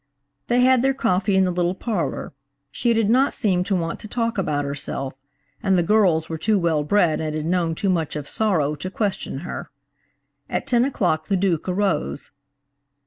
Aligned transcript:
They 0.47 0.61
had 0.61 0.81
their 0.81 0.95
coffee 0.95 1.35
in 1.35 1.45
the 1.45 1.51
little 1.51 1.75
parlor. 1.75 2.33
She 2.71 2.91
did 2.91 3.07
not 3.07 3.35
seem 3.35 3.63
to 3.65 3.75
want 3.75 3.99
to 3.99 4.07
talk 4.07 4.39
about 4.39 4.65
herself, 4.65 5.13
and 5.61 5.77
the 5.77 5.83
girls 5.83 6.27
were 6.27 6.39
too 6.39 6.57
well 6.57 6.83
bred 6.83 7.21
and 7.21 7.35
had 7.37 7.45
known 7.45 7.75
too 7.75 7.87
much 7.89 8.15
of 8.15 8.27
sorrow 8.27 8.73
to 8.73 8.89
question 8.89 9.37
her. 9.41 9.69
At 10.49 10.65
ten 10.65 10.85
o'clock 10.85 11.27
the 11.27 11.37
Duke 11.37 11.69
arose. 11.69 12.31